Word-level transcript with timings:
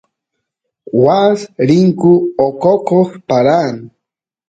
waas 1.03 1.39
rinku 1.67 2.11
oqoquy 2.45 3.03
paran 3.27 3.75